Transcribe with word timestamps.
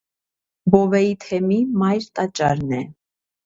Բովեի 0.75 1.11
թեմի 1.27 1.61
մայր 1.85 2.11
տաճարն 2.21 2.77
է։ 2.83 2.85